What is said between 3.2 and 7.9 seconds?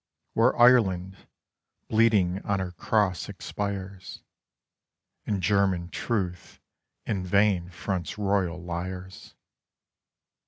expires, And German truth in vain